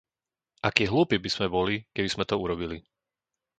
Akí 0.67 0.83
hlúpi 0.91 1.17
by 1.23 1.29
sme 1.35 1.45
boli, 1.55 1.75
keby 1.95 2.09
sme 2.13 2.23
to 2.29 2.33
urobili. 2.43 2.77